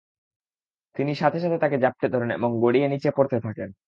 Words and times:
তিনি 0.95 1.11
সাথে 1.15 1.39
সাথে 1.39 1.57
তাকে 1.57 1.77
জাপ্টে 1.77 2.07
ধরেন 2.09 2.29
এবং 2.31 2.49
গড়িয়ে 2.61 2.87
নিচে 2.87 3.09
পড়তে 3.17 3.37
থাকেন। 3.39 3.71